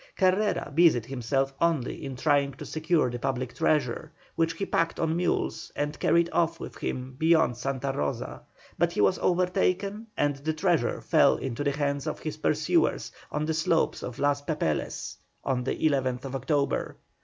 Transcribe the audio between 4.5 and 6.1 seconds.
he packed on mules and